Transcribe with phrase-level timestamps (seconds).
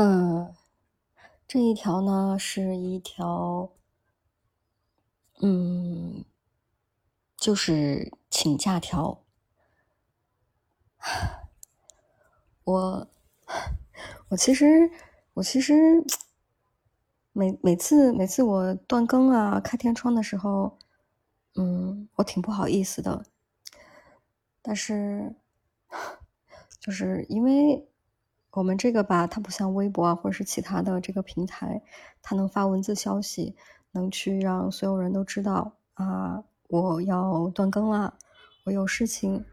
[0.00, 0.54] 嗯，
[1.48, 3.72] 这一条呢是一条，
[5.42, 6.24] 嗯，
[7.36, 9.24] 就是请假条。
[12.62, 13.08] 我
[14.28, 14.88] 我其实
[15.34, 15.74] 我其实
[17.32, 20.78] 每每次每次我断更啊开天窗的时候，
[21.56, 23.24] 嗯，我挺不好意思的，
[24.62, 25.34] 但是
[26.78, 27.84] 就是因为。
[28.50, 31.82] 我们这个吧，它不像微博啊，或者是其他的这个平台，
[32.22, 33.54] 它能发文字消息，
[33.92, 38.14] 能去让所有人都知道啊，我要断更啦，
[38.64, 39.44] 我有事情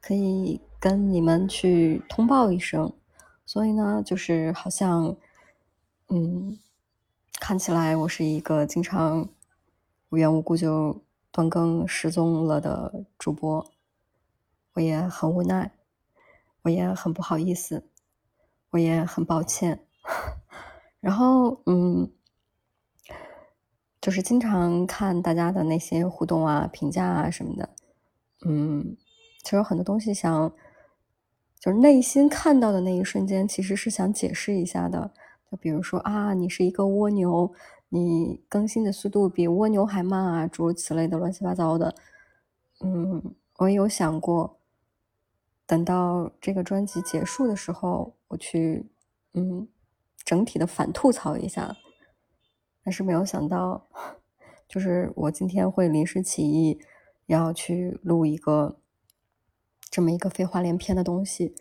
[0.00, 2.92] 可以跟你们去通报一声。
[3.46, 5.16] 所以呢，就是好像，
[6.08, 6.58] 嗯，
[7.40, 9.28] 看起来我是一个经常
[10.10, 13.70] 无缘无故就断更失踪了的主播，
[14.74, 15.72] 我也很无奈，
[16.62, 17.86] 我也很不好意思。
[18.70, 19.80] 我也很抱歉，
[21.00, 22.08] 然后嗯，
[24.00, 27.68] 就是经常看大家的那些互动啊、评价啊什么的，
[28.46, 28.96] 嗯，
[29.42, 30.52] 其实很多东西想，
[31.58, 35.10] 就是内心看到的那一瞬间，其实是想解释一下的。
[35.50, 37.52] 就比如说啊，你是一个蜗牛，
[37.88, 41.92] 你更新的速度比蜗牛还慢啊，诸如此类的乱七八糟的。
[42.84, 44.59] 嗯，我也有想过。
[45.70, 48.90] 等到这个专辑结束的时候，我去，
[49.34, 49.68] 嗯，
[50.24, 51.76] 整体的反吐槽一下，
[52.82, 53.88] 但是没有想到，
[54.66, 56.80] 就是我今天会临时起意
[57.26, 58.80] 要去录一个
[59.88, 61.54] 这么一个废话连篇的东西，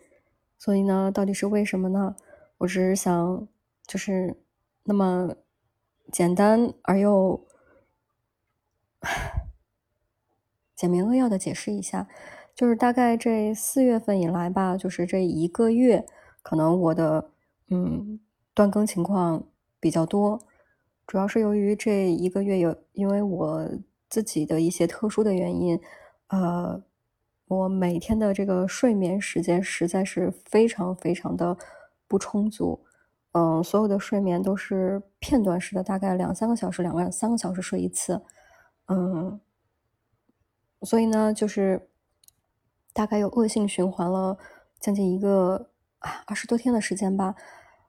[0.58, 2.16] 所以呢，到底是为什么呢？
[2.58, 3.48] 我只是想，
[3.86, 4.42] 就是
[4.86, 5.36] 那么
[6.12, 7.46] 简单而又
[10.76, 12.08] 简明扼要的解释一下。
[12.56, 16.06] 就是大概这四月份以来吧，就是这一个月，
[16.42, 17.32] 可能我的
[17.70, 18.20] 嗯
[18.54, 19.48] 断更情况
[19.80, 20.38] 比较多，
[21.08, 23.70] 主要是由于这一个月有因为我
[24.10, 25.80] 自己的一些特殊的原因，
[26.28, 26.84] 呃，
[27.48, 31.58] 我每天的这个睡眠时间实在是非常非常的
[32.10, 32.82] 不充足，
[33.32, 38.22] 嗯，所有的睡眠都是片段式的，大概两三个小时，两个三个小时睡一次，
[38.88, 39.40] 嗯，
[40.82, 41.86] 所以呢，就是。
[42.94, 44.38] 大概有恶性循环了
[44.80, 45.70] 将近一个
[46.00, 47.36] 啊二十多天的时间吧，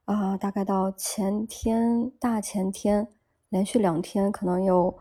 [0.05, 3.07] 啊，大概到前天大前天
[3.49, 4.97] 连续两天可能有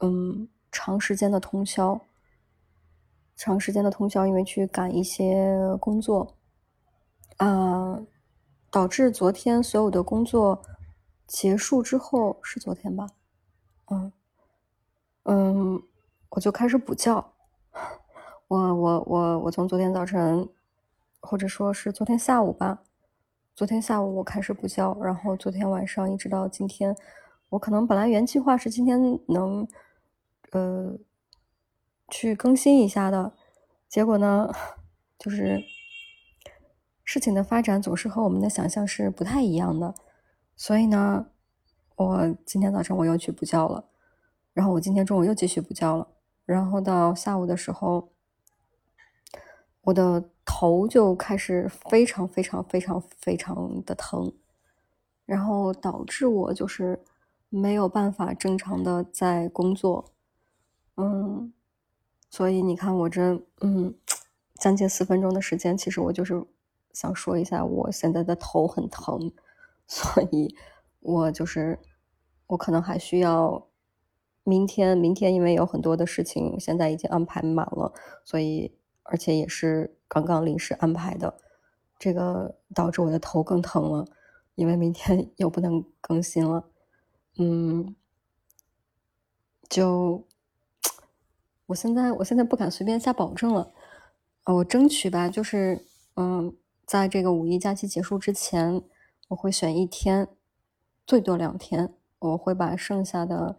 [0.00, 2.00] 嗯长时间的通宵，
[3.36, 6.36] 长时间的通宵，因为去赶一些工作，
[7.38, 8.00] 啊，
[8.70, 10.62] 导致昨天所有的工作
[11.26, 13.06] 结束之后是昨天吧，
[13.90, 14.12] 嗯。
[15.26, 15.82] 嗯，
[16.28, 17.33] 我就开始补觉。
[18.46, 20.46] 我我我我从昨天早晨，
[21.20, 22.82] 或者说是昨天下午吧，
[23.54, 26.94] 昨天下午我开始补觉，然后昨天晚上一直到今天，
[27.48, 29.66] 我可能本来原计划是今天能，
[30.52, 30.98] 呃，
[32.08, 33.32] 去更新一下的，
[33.88, 34.52] 结果呢，
[35.18, 35.64] 就是
[37.02, 39.94] 事情的发展总是和我们的想象是不太一样的，
[40.54, 41.26] 所以呢，
[41.96, 43.86] 我今天早晨我又去补觉了，
[44.52, 46.06] 然后我今天中午又继续补觉了，
[46.44, 48.10] 然后到下午的时候。
[49.84, 54.32] 我的头就开始非常非常非常非常的疼，
[55.26, 57.02] 然后导致我就是
[57.50, 60.12] 没有办法正常的在工作，
[60.96, 61.52] 嗯，
[62.30, 63.94] 所以你看我这嗯
[64.54, 66.42] 将近四分钟的时间，其实我就是
[66.94, 69.30] 想说一下我现在的头很疼，
[69.86, 70.56] 所以
[71.00, 71.78] 我就是
[72.46, 73.66] 我可能还需要
[74.44, 77.92] 明天，明天因为有很多的事情现在已经安排满了，
[78.24, 78.72] 所以。
[79.04, 81.38] 而且也是刚刚临时安排的，
[81.98, 84.06] 这个导致我的头更疼了，
[84.54, 86.68] 因为明天又不能更新了。
[87.36, 87.94] 嗯，
[89.68, 90.26] 就
[91.66, 93.72] 我现在我现在不敢随便下保证了，
[94.44, 95.84] 我争取吧，就是
[96.16, 98.82] 嗯，在这个五一假期结束之前，
[99.28, 100.28] 我会选一天，
[101.06, 103.58] 最多两天，我会把剩下的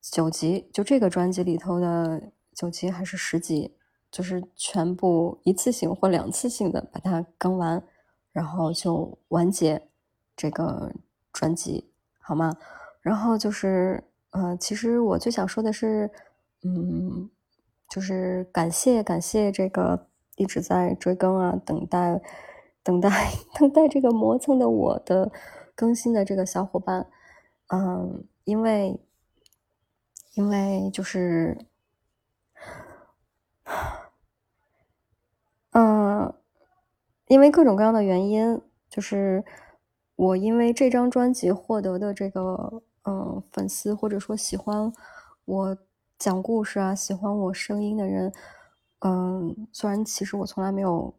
[0.00, 3.76] 九集，就这个专辑里头的九集还是十集。
[4.10, 7.80] 就是全部一次性或两次性的把它更完，
[8.32, 9.88] 然后就完结
[10.34, 10.92] 这个
[11.32, 12.56] 专辑，好吗？
[13.00, 16.10] 然后就是，呃，其实我最想说的是，
[16.64, 17.30] 嗯，
[17.88, 22.20] 就是感谢感谢这个一直在追更啊，等待
[22.82, 25.30] 等待等待这个磨蹭的我的
[25.76, 27.06] 更新的这个小伙伴，
[27.68, 29.00] 嗯，因为
[30.34, 31.56] 因为就是。
[35.72, 36.34] 嗯，
[37.30, 39.44] 因为各种各样的原因，就是
[40.16, 44.92] 我因为这张专辑获得的这个，嗯，粉丝或者说喜欢
[45.44, 45.78] 我
[46.18, 48.32] 讲故事啊，喜欢我声音的人，
[48.98, 51.14] 嗯，虽然其实我从来没有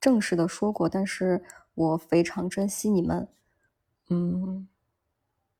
[0.00, 1.44] 正式的说过，但是
[1.74, 3.28] 我非常珍惜你们。
[4.08, 4.66] 嗯，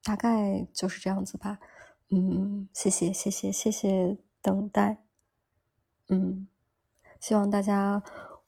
[0.03, 1.59] 大概就是这样子吧。
[2.09, 5.05] 嗯，谢谢，谢谢，谢谢等待。
[6.09, 6.49] 嗯，
[7.21, 8.03] 希望大家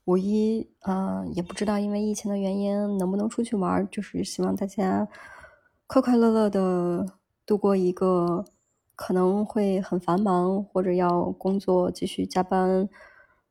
[0.07, 5.09] 五一，嗯，也不知道因为疫情的原因能不能出去玩，就是希望大家
[5.87, 7.07] 快快乐乐的
[7.47, 8.45] 度过一个
[8.95, 12.89] 可能会很繁忙，或者要工作、继续加班、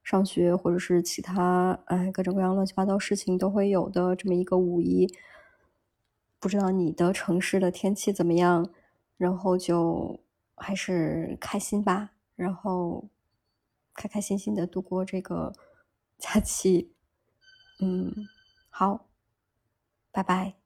[0.03, 5.07] 上学，或者是其他哎各种各样乱七八糟事情都会有的这么一个五一。
[6.39, 8.69] 不知道你的城市的天气怎么样？
[9.17, 10.19] 然后就
[10.55, 13.07] 还是开心吧，然后
[13.93, 15.53] 开开心心的度过这个
[16.23, 16.95] 下期。
[17.81, 18.29] 嗯，
[18.69, 19.09] 好，
[20.11, 20.62] 拜拜。